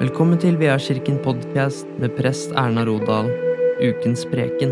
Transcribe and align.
Velkommen 0.00 0.38
til 0.40 0.54
Veakirken 0.56 1.18
podkast 1.20 1.84
med 2.00 2.14
prest 2.16 2.54
Erna 2.56 2.86
Rodal, 2.88 3.26
ukens 3.84 4.22
preken. 4.30 4.70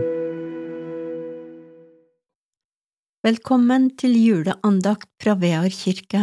Velkommen 3.26 3.90
til 4.00 4.14
juleandakt 4.16 5.10
fra 5.20 5.34
Vear 5.36 5.68
kirke. 5.68 6.22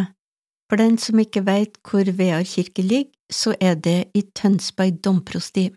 For 0.65 0.81
den 0.81 0.97
som 0.97 1.21
ikke 1.21 1.43
veit 1.45 1.77
hvor 1.85 2.09
Vear 2.17 2.41
kirke 2.49 2.81
ligger, 2.81 3.11
så 3.29 3.53
er 3.61 3.77
det 3.77 4.09
i 4.17 4.23
Tønsberg 4.33 4.97
domprosti. 5.05 5.67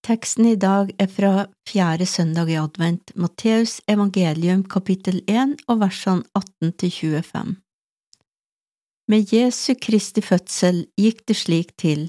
Teksten 0.00 0.48
i 0.54 0.56
dag 0.56 0.94
er 0.96 1.12
fra 1.12 1.34
fjerde 1.68 2.08
søndag 2.08 2.48
i 2.48 2.56
advent, 2.56 3.12
Matteus 3.12 3.82
evangelium 3.92 4.64
kapittel 4.64 5.20
1 5.28 5.68
og 5.68 5.84
versene 5.84 6.24
18 6.32 6.72
til 6.80 6.96
25. 6.96 7.54
Med 9.12 9.28
Jesu 9.36 9.74
Kristi 9.76 10.24
fødsel 10.24 10.86
gikk 10.96 11.26
det 11.28 11.36
slik 11.36 11.76
til. 11.76 12.08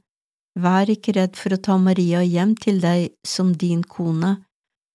Vær 0.59 0.89
ikke 0.91 1.15
redd 1.15 1.37
for 1.39 1.55
å 1.55 1.61
ta 1.63 1.77
Maria 1.79 2.21
hjem 2.23 2.55
til 2.59 2.81
deg 2.83 3.13
som 3.23 3.53
din 3.55 3.83
kone, 3.83 4.41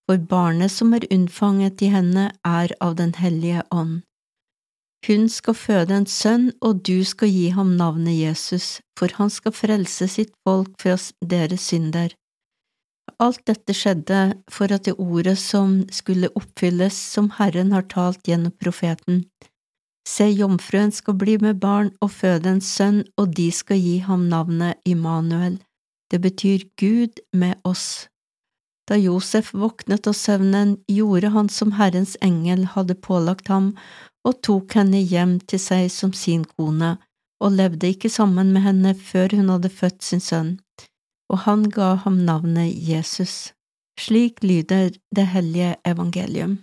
for 0.07 0.21
barnet 0.21 0.71
som 0.71 0.93
er 0.95 1.07
unnfanget 1.11 1.83
i 1.83 1.89
henne, 1.95 2.29
er 2.45 2.75
av 2.81 2.97
Den 2.97 3.15
hellige 3.17 3.65
ånd. 3.71 4.03
Hun 5.07 5.29
skal 5.31 5.55
føde 5.55 5.95
en 5.95 6.07
sønn, 6.07 6.51
og 6.61 6.83
du 6.83 7.05
skal 7.05 7.31
gi 7.31 7.49
ham 7.55 7.77
navnet 7.79 8.19
Jesus, 8.19 8.81
for 8.99 9.13
han 9.19 9.31
skal 9.31 9.55
frelse 9.55 10.09
sitt 10.11 10.33
folk 10.47 10.73
fra 10.83 10.97
deres 11.23 11.69
synder. 11.71 12.15
Alt 13.23 13.45
dette 13.49 13.73
skjedde 13.73 14.21
for 14.51 14.73
at 14.75 14.85
det 14.85 14.97
ordet 14.99 15.39
som 15.41 15.79
skulle 15.95 16.33
oppfylles 16.37 16.97
som 17.15 17.31
Herren 17.39 17.73
har 17.73 17.87
talt 17.89 18.27
gjennom 18.29 18.53
profeten. 18.61 19.25
Se, 20.07 20.29
jomfruen 20.31 20.93
skal 20.95 21.17
bli 21.19 21.35
med 21.43 21.59
barn 21.59 21.91
og 22.01 22.13
føde 22.15 22.53
en 22.53 22.63
sønn, 22.63 23.03
og 23.19 23.33
de 23.35 23.49
skal 23.53 23.81
gi 23.83 23.97
ham 24.07 24.29
navnet 24.31 24.79
Immanuel. 24.87 25.59
Det 26.11 26.21
betyr 26.23 26.63
Gud 26.79 27.19
med 27.33 27.59
oss. 27.65 28.07
Da 28.87 28.95
Josef 28.95 29.51
våknet 29.55 30.07
av 30.07 30.15
søvnen, 30.15 30.77
gjorde 30.87 31.33
han 31.35 31.49
som 31.51 31.75
Herrens 31.75 32.15
engel 32.23 32.69
hadde 32.77 32.95
pålagt 32.95 33.51
ham, 33.51 33.73
og 34.23 34.39
tok 34.47 34.77
henne 34.79 35.01
hjem 35.03 35.41
til 35.51 35.59
seg 35.63 35.91
som 35.91 36.15
sin 36.15 36.45
kone, 36.55 36.95
og 37.43 37.59
levde 37.59 37.91
ikke 37.91 38.11
sammen 38.11 38.53
med 38.55 38.63
henne 38.63 38.95
før 38.95 39.35
hun 39.35 39.51
hadde 39.57 39.73
født 39.75 40.07
sin 40.07 40.23
sønn, 40.23 40.55
og 41.31 41.43
han 41.49 41.67
ga 41.75 41.97
ham 42.07 42.23
navnet 42.29 42.71
Jesus. 42.89 43.51
Slik 43.99 44.43
lyder 44.45 44.95
det 45.17 45.27
hellige 45.35 45.75
evangelium. 45.85 46.61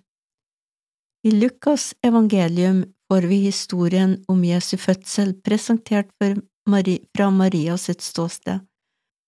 I 1.28 1.32
Lukas 1.32 1.94
evangelium 2.04 2.84
får 3.14 3.22
vi 3.22 3.36
historien 3.36 4.24
om 4.28 4.40
Jesu 4.46 4.78
fødsel 4.78 5.36
presentert 5.46 6.08
fra 6.18 7.28
Maria 7.30 7.76
sitt 7.78 8.02
ståsted, 8.02 8.64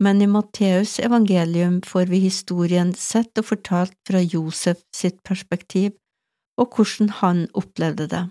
men 0.02 0.22
i 0.22 0.28
Matteus 0.28 0.96
evangelium 1.00 1.82
får 1.86 2.10
vi 2.10 2.24
historien 2.24 2.96
sett 2.98 3.38
og 3.38 3.46
fortalt 3.46 3.94
fra 4.10 4.24
Josef 4.24 4.82
sitt 4.96 5.20
perspektiv 5.24 5.92
og 6.58 6.74
hvordan 6.74 7.12
han 7.20 7.44
opplevde 7.54 8.08
det. 8.10 8.24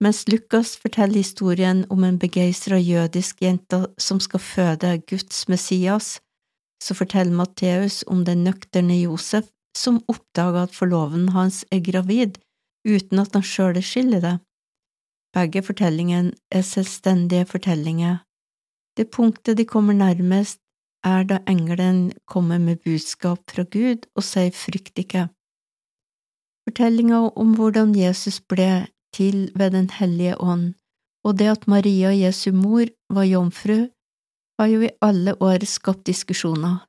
Mens 0.00 0.24
Lukas 0.28 0.72
forteller 0.80 1.20
historien 1.20 1.84
om 1.90 2.08
en 2.08 2.16
begeistra 2.18 2.80
jødisk 2.80 3.42
jente 3.44 3.82
som 3.98 4.24
skal 4.24 4.40
føde 4.40 4.94
Guds 5.04 5.48
Messias, 5.52 6.16
så 6.80 6.96
forteller 6.96 7.36
Matteus 7.36 8.04
om 8.06 8.24
den 8.24 8.48
nøkterne 8.48 9.02
Josef 9.02 9.52
som 9.76 10.00
oppdager 10.08 10.62
at 10.64 10.74
forloven 10.80 11.28
hans 11.36 11.66
er 11.68 11.84
gravid 11.84 12.40
uten 12.88 13.20
at 13.20 13.36
han 13.36 13.44
sjøl 13.44 13.82
skiller 13.84 14.24
det. 14.24 14.36
Begge 15.34 15.62
fortellingene 15.62 16.32
er 16.50 16.62
selvstendige 16.62 17.46
fortellinger. 17.46 18.22
Det 18.96 19.10
punktet 19.10 19.58
de 19.58 19.64
kommer 19.64 19.92
nærmest, 19.92 20.60
er 21.04 21.22
da 21.22 21.38
engelen 21.48 22.12
kommer 22.26 22.58
med 22.58 22.76
budskap 22.84 23.38
fra 23.50 23.62
Gud 23.62 24.06
og 24.16 24.24
sier 24.24 24.50
frykt 24.50 24.98
ikke. 24.98 25.28
Fortellinga 26.66 27.20
om 27.42 27.54
hvordan 27.58 27.94
Jesus 27.94 28.40
ble 28.40 28.86
til 29.14 29.52
ved 29.54 29.70
Den 29.70 29.90
hellige 29.90 30.40
ånd, 30.40 30.74
og 31.24 31.38
det 31.38 31.48
at 31.52 31.68
Maria, 31.68 32.10
Jesu 32.24 32.52
mor, 32.52 32.86
var 33.10 33.22
jomfru, 33.22 33.78
har 34.58 34.66
jo 34.66 34.80
i 34.82 34.94
alle 35.02 35.36
år 35.42 35.64
skapt 35.64 36.06
diskusjoner. 36.06 36.86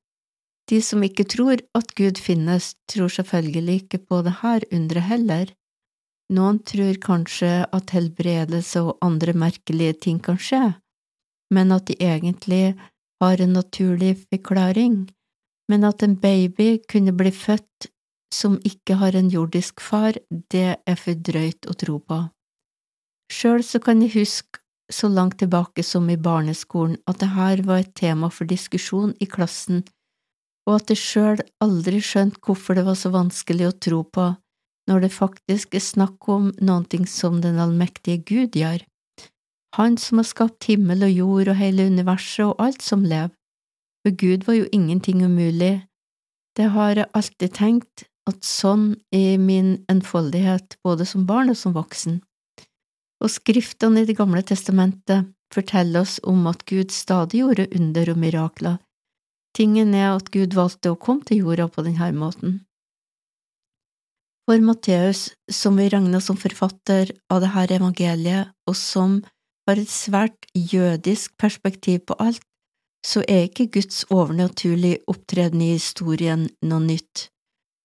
De 0.69 0.81
som 0.81 1.03
ikke 1.03 1.23
tror 1.23 1.61
at 1.79 1.93
Gud 1.95 2.19
finnes, 2.19 2.75
tror 2.91 3.07
selvfølgelig 3.07 3.75
ikke 3.81 3.99
på 4.09 4.21
det 4.25 4.35
her 4.41 4.65
underet 4.71 5.09
heller. 5.11 5.45
Noen 6.33 6.59
tror 6.59 6.97
kanskje 6.99 7.51
at 7.71 7.93
helbredelse 7.95 8.81
og 8.83 8.97
andre 9.05 9.31
merkelige 9.31 9.95
ting 10.07 10.17
kan 10.23 10.39
skje, 10.39 10.73
men 11.55 11.71
at 11.71 11.88
de 11.88 11.95
egentlig 12.03 12.75
har 13.23 13.41
en 13.41 13.53
naturlig 13.55 14.17
forklaring, 14.27 15.05
men 15.71 15.87
at 15.87 16.03
en 16.03 16.17
baby 16.19 16.77
kunne 16.91 17.16
bli 17.16 17.31
født 17.31 17.87
som 18.33 18.57
ikke 18.67 18.97
har 18.99 19.16
en 19.16 19.29
jordisk 19.31 19.79
far, 19.79 20.19
det 20.51 20.75
er 20.75 20.97
for 20.99 21.16
drøyt 21.16 21.69
å 21.71 21.75
tro 21.79 21.99
på. 22.03 22.19
Sjøl 23.31 23.63
så 23.63 23.79
kan 23.83 24.03
jeg 24.03 24.17
huske 24.17 24.59
så 24.91 25.07
langt 25.11 25.39
tilbake 25.39 25.83
som 25.83 26.09
i 26.11 26.19
barneskolen 26.19 26.99
at 27.07 27.19
det 27.23 27.31
her 27.35 27.63
var 27.67 27.83
et 27.83 27.95
tema 27.95 28.29
for 28.31 28.47
diskusjon 28.47 29.13
i 29.23 29.27
klassen, 29.31 29.85
og 30.67 30.81
at 30.81 30.91
jeg 30.91 31.03
sjøl 31.03 31.43
aldri 31.63 32.03
skjønte 32.03 32.43
hvorfor 32.43 32.75
det 32.75 32.83
var 32.87 32.99
så 32.99 33.11
vanskelig 33.16 33.67
å 33.69 33.77
tro 33.87 34.03
på 34.03 34.27
når 34.87 35.05
det 35.05 35.15
faktisk 35.15 35.75
er 35.75 35.83
snakk 35.83 36.27
om 36.31 36.51
noe 36.63 37.05
som 37.05 37.41
den 37.41 37.59
allmektige 37.59 38.23
Gud 38.23 38.55
gjør, 38.55 38.83
Han 39.75 39.97
som 39.97 40.17
har 40.17 40.25
skapt 40.25 40.63
himmel 40.63 41.03
og 41.03 41.11
jord 41.11 41.49
og 41.51 41.57
hele 41.59 41.85
universet 41.85 42.45
og 42.47 42.55
alt 42.57 42.81
som 42.81 43.03
lever. 43.03 43.29
For 44.01 44.15
Gud 44.15 44.45
var 44.47 44.55
jo 44.55 44.69
ingenting 44.71 45.21
umulig. 45.21 45.83
Det 46.57 46.69
har 46.71 46.95
jeg 46.95 47.11
alltid 47.13 47.53
tenkt, 47.53 48.05
at 48.27 48.43
sånn 48.43 48.95
i 49.13 49.37
min 49.37 49.84
enfoldighet, 49.91 50.79
både 50.84 51.05
som 51.05 51.28
barn 51.28 51.51
og 51.51 51.57
som 51.59 51.75
voksen. 51.75 52.22
Og 53.22 53.29
skriftene 53.29 54.01
i 54.01 54.05
Det 54.05 54.17
gamle 54.17 54.41
testamentet 54.41 55.28
forteller 55.53 56.01
oss 56.01 56.19
om 56.23 56.47
at 56.47 56.66
Gud 56.66 56.91
stadig 56.91 57.43
gjorde 57.43 57.67
under 57.75 58.11
og 58.11 58.17
mirakler. 58.17 58.78
Tingen 59.55 59.93
er 59.95 60.16
at 60.16 60.31
Gud 60.31 60.53
valgte 60.53 60.91
å 60.91 60.99
komme 60.99 61.25
til 61.25 61.43
jorda 61.43 61.67
på 61.67 61.83
denne 61.85 62.11
måten. 62.13 62.59
For 64.47 64.61
Matteus, 64.64 65.34
som 65.52 65.76
vi 65.76 65.90
regner 65.91 66.22
som 66.23 66.38
forfatter 66.40 67.09
av 67.28 67.41
dette 67.44 67.76
evangeliet, 67.76 68.53
og 68.64 68.78
som 68.79 69.17
har 69.67 69.82
et 69.82 69.91
svært 69.91 70.47
jødisk 70.55 71.34
perspektiv 71.35 72.05
på 72.08 72.16
alt, 72.23 72.46
så 73.03 73.26
er 73.28 73.49
ikke 73.49 73.67
Guds 73.76 74.05
overnaturlige 74.08 75.03
opptreden 75.11 75.66
i 75.66 75.73
historien 75.73 76.47
noe 76.64 76.79
nytt. 76.79 77.28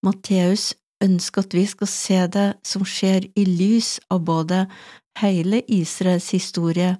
Matteus 0.06 0.70
ønsker 1.02 1.42
at 1.42 1.58
vi 1.58 1.66
skal 1.66 1.90
se 1.90 2.22
det 2.38 2.48
som 2.66 2.86
skjer 2.86 3.26
i 3.34 3.44
lys 3.46 3.96
av 4.06 4.22
både 4.30 4.68
hele 5.18 5.64
Israels 5.66 6.30
historie, 6.30 6.94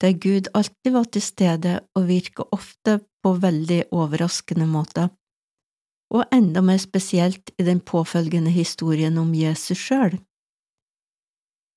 der 0.00 0.14
Gud 0.22 0.54
alltid 0.54 0.94
var 0.94 1.10
til 1.10 1.26
stede 1.26 1.80
og 1.98 2.06
virka 2.06 2.46
ofte 2.54 3.00
på 3.26 3.34
veldig 3.42 3.88
overraskende 3.90 4.70
måter 4.70 5.10
og 6.10 6.24
enda 6.34 6.60
mer 6.60 6.80
spesielt 6.82 7.52
i 7.58 7.66
den 7.66 7.80
påfølgende 7.80 8.50
historien 8.50 9.18
om 9.18 9.34
Jesus 9.34 9.78
sjøl. 9.78 10.18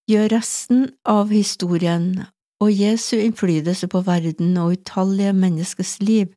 Gjør 0.09 0.31
resten 0.33 0.87
av 1.07 1.31
historien 1.31 2.25
og 2.63 2.71
Jesu 2.73 3.15
innflytelse 3.19 3.87
på 3.87 4.01
verden 4.07 4.57
og 4.57 4.77
utallige 4.77 5.33
menneskers 5.37 5.99
liv 6.01 6.33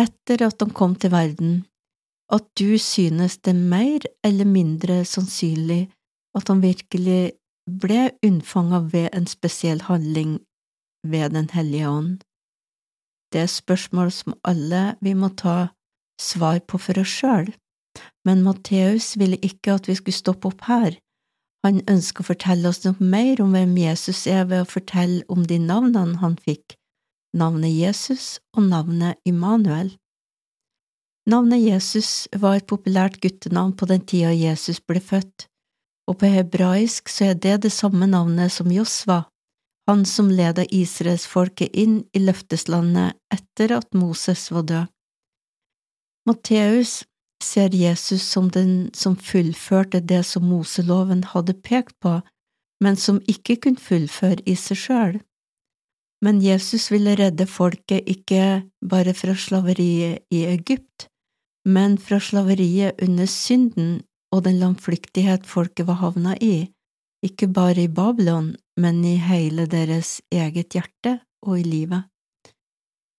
etter 0.00 0.46
at 0.46 0.60
han 0.60 0.72
kom 0.76 0.94
til 0.96 1.12
verden, 1.12 1.64
at 2.32 2.44
du 2.58 2.78
synes 2.78 3.38
det 3.38 3.54
er 3.54 3.68
mer 3.74 4.06
eller 4.24 4.48
mindre 4.48 5.04
sannsynlig 5.04 5.88
at 6.36 6.48
han 6.48 6.62
virkelig 6.62 7.32
ble 7.80 8.10
unnfanget 8.26 8.92
ved 8.92 9.08
en 9.16 9.26
spesiell 9.26 9.82
handling 9.82 10.38
ved 11.06 11.30
Den 11.30 11.50
hellige 11.50 11.88
ånd. 11.88 12.18
Det 13.32 13.40
er 13.40 13.46
spørsmål 13.46 14.10
som 14.12 14.34
alle 14.44 14.96
vi 15.00 15.14
må 15.14 15.28
ta 15.28 15.68
svar 16.20 16.60
på 16.68 16.78
for 16.78 17.00
oss 17.00 17.12
sjøl, 17.20 17.50
men 18.28 18.44
Matteus 18.44 19.14
ville 19.20 19.38
ikke 19.44 19.78
at 19.78 19.88
vi 19.88 19.96
skulle 19.98 20.16
stoppe 20.16 20.50
opp 20.50 20.66
her. 20.68 20.98
Han 21.64 21.82
ønsker 21.92 22.24
å 22.24 22.30
fortelle 22.30 22.70
oss 22.70 22.84
noe 22.86 22.96
mer 23.00 23.40
om 23.44 23.52
hvem 23.56 23.74
Jesus 23.80 24.26
er 24.30 24.46
ved 24.48 24.64
å 24.64 24.68
fortelle 24.68 25.24
om 25.32 25.44
de 25.48 25.58
navnene 25.60 26.20
han 26.22 26.36
fikk, 26.40 26.76
navnet 27.36 27.74
Jesus 27.74 28.38
og 28.56 28.68
navnet 28.70 29.20
Immanuel. 29.28 29.92
Navnet 31.28 31.60
Jesus 31.60 32.28
var 32.32 32.58
et 32.58 32.68
populært 32.70 33.20
guttenavn 33.20 33.74
på 33.76 33.88
den 33.90 34.00
tida 34.08 34.32
Jesus 34.32 34.80
ble 34.80 35.02
født, 35.04 35.46
og 36.08 36.18
på 36.22 36.30
hebraisk 36.32 37.12
så 37.12 37.30
er 37.30 37.36
det 37.44 37.60
det 37.66 37.74
samme 37.74 38.08
navnet 38.08 38.52
som 38.54 38.72
Josva, 38.72 39.26
han 39.90 40.06
som 40.08 40.30
ledet 40.32 40.70
israelsfolket 40.74 41.76
inn 41.76 42.00
i 42.16 42.22
løfteslandet 42.24 43.18
etter 43.34 43.76
at 43.76 43.92
Moses 43.94 44.48
var 44.54 44.66
død. 44.66 44.88
Matteus 46.28 47.04
ser 47.42 47.74
Jesus 47.74 48.22
som 48.22 48.50
den 48.52 48.90
som 48.94 49.16
fullførte 49.16 50.00
det 50.00 50.22
som 50.28 50.44
Moseloven 50.48 51.24
hadde 51.32 51.54
pekt 51.54 51.96
på, 52.04 52.20
men 52.84 52.96
som 52.96 53.20
ikke 53.28 53.56
kunne 53.64 53.80
fullføre 53.80 54.44
i 54.48 54.56
seg 54.56 54.80
sjøl. 54.84 55.20
Men 56.24 56.42
Jesus 56.44 56.90
ville 56.92 57.16
redde 57.16 57.46
folket 57.48 58.08
ikke 58.08 58.62
bare 58.84 59.14
fra 59.16 59.36
slaveriet 59.36 60.26
i 60.32 60.44
Egypt, 60.50 61.08
men 61.64 61.96
fra 61.98 62.20
slaveriet 62.20 63.00
under 63.04 63.28
synden 63.28 64.02
og 64.32 64.44
den 64.44 64.60
landflyktighet 64.60 65.48
folket 65.48 65.88
var 65.88 66.00
havna 66.04 66.36
i, 66.40 66.68
ikke 67.24 67.48
bare 67.52 67.84
i 67.84 67.92
Babylon, 67.92 68.54
men 68.80 69.04
i 69.04 69.16
hele 69.20 69.66
deres 69.68 70.20
eget 70.32 70.76
hjerte 70.76 71.18
og 71.44 71.58
i 71.60 71.64
livet. 71.64 72.04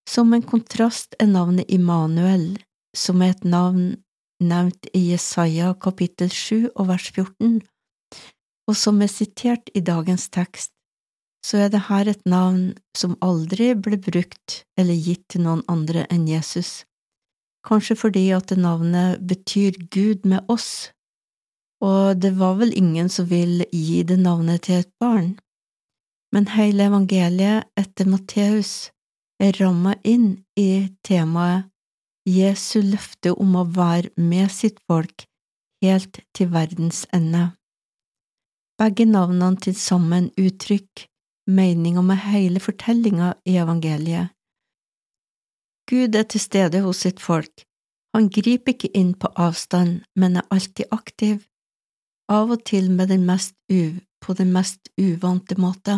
Som 0.09 0.33
en 0.33 0.45
kontrast 0.45 1.15
er 1.19 1.29
navnet 1.29 1.69
Immanuel, 1.69 2.57
som 2.97 3.21
er 3.21 3.35
et 3.35 3.43
navn 3.47 3.95
nevnt 4.41 4.89
i 4.97 5.11
Jesaja 5.11 5.73
kapittel 5.79 6.31
7 6.33 6.71
og 6.75 6.87
vers 6.89 7.07
14, 7.13 7.59
og 8.67 8.77
som 8.77 9.01
er 9.01 9.11
sitert 9.11 9.69
i 9.75 9.83
dagens 9.85 10.27
tekst, 10.33 10.71
så 11.45 11.65
er 11.65 11.71
det 11.73 11.87
her 11.87 12.09
et 12.09 12.21
navn 12.29 12.73
som 12.97 13.17
aldri 13.25 13.71
ble 13.73 13.97
brukt 13.97 14.61
eller 14.77 14.97
gitt 14.97 15.27
til 15.33 15.45
noen 15.45 15.63
andre 15.71 16.05
enn 16.13 16.27
Jesus, 16.29 16.83
kanskje 17.65 17.97
fordi 17.97 18.27
at 18.35 18.49
det 18.51 18.59
navnet 18.61 19.21
betyr 19.29 19.77
Gud 19.93 20.25
med 20.25 20.45
oss, 20.49 20.91
og 21.81 22.21
det 22.21 22.35
var 22.37 22.59
vel 22.59 22.73
ingen 22.77 23.09
som 23.09 23.29
vil 23.29 23.63
gi 23.73 24.03
det 24.05 24.19
navnet 24.21 24.67
til 24.67 24.83
et 24.83 24.91
barn. 25.01 25.33
Men 26.31 26.47
hele 26.53 26.85
evangeliet 26.87 27.67
etter 27.75 28.07
Matteus 28.07 28.91
er 29.41 29.57
ramma 29.57 29.95
inn 30.05 30.43
i 30.55 30.93
temaet 31.03 31.70
Jesu 32.29 32.81
løfte 32.85 33.33
om 33.33 33.55
å 33.57 33.65
være 33.65 34.11
med 34.17 34.51
sitt 34.53 34.77
folk 34.89 35.25
helt 35.81 36.21
til 36.37 36.51
verdens 36.53 37.07
ende. 37.13 37.51
Begge 38.77 39.07
navnene 39.09 39.57
til 39.61 39.75
sammen 39.77 40.29
uttrykk 40.37 41.07
meninga 41.49 42.03
med 42.05 42.21
hele 42.27 42.61
fortellinga 42.61 43.33
i 43.45 43.57
evangeliet. 43.57 44.29
Gud 45.89 46.15
er 46.15 46.27
til 46.29 46.41
stede 46.41 46.81
hos 46.85 47.01
sitt 47.03 47.19
folk, 47.19 47.65
han 48.13 48.29
griper 48.29 48.75
ikke 48.75 48.91
inn 48.97 49.13
på 49.15 49.31
avstand, 49.39 50.03
men 50.15 50.37
er 50.37 50.47
alltid 50.51 50.91
aktiv, 50.91 51.41
av 52.31 52.51
og 52.51 52.63
til 52.67 52.91
med 52.91 53.11
den 53.11 53.25
mest 53.27 53.55
uv 53.71 53.99
på 54.21 54.35
den 54.37 54.51
mest 54.53 54.91
uvante 54.99 55.57
måte, 55.57 55.97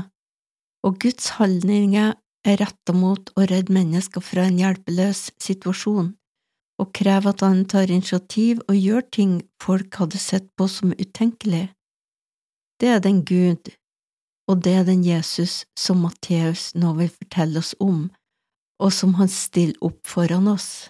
og 0.85 0.99
Guds 1.03 1.35
handlinger 1.37 2.13
er 2.43 2.59
retta 2.59 2.93
mot 2.95 3.31
å 3.37 3.45
redde 3.49 3.73
mennesker 3.73 4.23
fra 4.23 4.47
en 4.49 4.59
hjelpeløs 4.59 5.29
situasjon, 5.41 6.11
og 6.81 6.91
krever 6.97 7.31
at 7.31 7.43
han 7.45 7.63
tar 7.69 7.91
initiativ 7.91 8.59
og 8.67 8.75
gjør 8.75 9.05
ting 9.17 9.37
folk 9.63 9.95
hadde 10.01 10.19
sett 10.19 10.49
på 10.57 10.67
som 10.67 10.91
utenkelig. 10.91 11.69
Det 12.81 12.89
er 12.95 12.99
den 13.03 13.21
Gud, 13.23 13.71
og 14.49 14.63
det 14.65 14.73
er 14.79 14.87
den 14.87 15.03
Jesus 15.07 15.63
som 15.79 16.03
Matteus 16.03 16.73
nå 16.75 16.95
vil 16.99 17.11
fortelle 17.13 17.61
oss 17.63 17.71
om, 17.79 18.09
og 18.83 18.91
som 18.91 19.15
han 19.19 19.31
stiller 19.31 19.77
opp 19.85 20.01
foran 20.09 20.49
oss. 20.51 20.89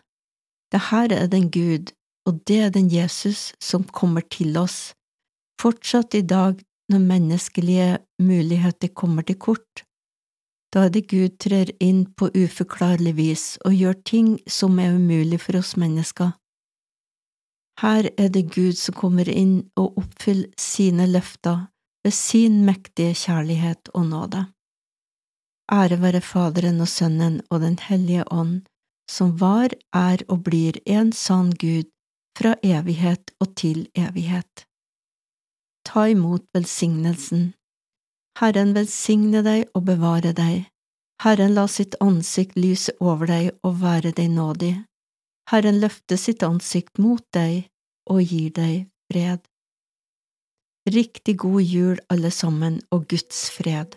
Det 0.74 0.90
her 0.90 1.14
er 1.14 1.28
den 1.30 1.52
Gud, 1.54 1.94
og 2.26 2.42
det 2.48 2.60
er 2.66 2.72
den 2.74 2.90
Jesus 2.90 3.52
som 3.62 3.84
kommer 3.84 4.26
til 4.26 4.58
oss, 4.58 4.94
fortsatt 5.62 6.16
i 6.18 6.24
dag 6.26 6.58
når 6.90 7.06
menneskelige 7.12 7.90
muligheter 8.22 8.90
kommer 8.90 9.28
til 9.28 9.38
kort. 9.38 9.84
Da 10.74 10.88
er 10.88 10.94
det 10.94 11.06
Gud 11.12 11.38
trer 11.38 11.70
inn 11.84 12.08
på 12.18 12.31
uforklarlig 12.34 13.14
vis 13.20 13.44
og 13.66 13.75
gjør 13.78 14.00
ting 14.10 14.30
som 14.50 14.80
er 14.81 14.96
umulig 14.98 15.38
for 15.44 15.60
oss 15.60 15.75
mennesker. 15.78 16.34
Her 17.81 18.10
er 18.18 18.30
det 18.34 18.48
Gud 18.56 18.78
som 18.78 18.98
kommer 18.98 19.30
inn 19.30 19.70
og 19.78 20.00
oppfyller 20.02 20.50
sine 20.58 21.06
løfter 21.10 21.68
ved 22.04 22.14
sin 22.18 22.64
mektige 22.66 23.14
kjærlighet 23.14 23.94
og 23.94 24.10
nåde. 24.10 24.44
Ære 25.72 26.02
være 26.02 26.22
Faderen 26.22 26.81
og 26.81 26.88
Sønnen 26.88 27.42
og 27.50 27.62
Den 27.62 27.78
hellige 27.80 28.26
ånd, 28.31 28.62
som 29.10 29.40
var, 29.40 29.69
er 29.94 30.24
og 30.28 30.44
blir 30.44 30.78
en 30.86 31.12
sann 31.12 31.52
Gud 31.52 31.90
fra 32.38 32.56
evighet 32.64 33.31
og 33.40 33.56
til 33.56 33.88
evighet. 33.96 34.66
Ta 35.86 36.08
imot 36.10 36.46
velsignelsen. 36.54 37.54
Herren 38.39 38.74
velsigne 38.74 39.44
deg 39.45 39.69
og 39.77 39.85
bevare 39.89 40.33
deg. 40.33 40.65
Herren 41.24 41.53
la 41.56 41.68
sitt 41.69 41.95
ansikt 42.03 42.57
lyse 42.59 42.94
over 43.00 43.30
deg 43.30 43.51
og 43.63 43.80
være 43.83 44.12
deg 44.18 44.31
nådig. 44.33 44.74
Herren 45.51 45.80
løfte 45.83 46.18
sitt 46.18 46.44
ansikt 46.44 47.00
mot 47.00 47.24
deg 47.35 47.69
og 48.09 48.24
gir 48.24 48.51
deg 48.56 48.88
fred. 49.12 49.44
Riktig 50.89 51.37
god 51.40 51.61
jul, 51.61 51.99
alle 52.11 52.31
sammen, 52.31 52.81
og 52.92 53.07
Guds 53.07 53.45
fred. 53.56 53.95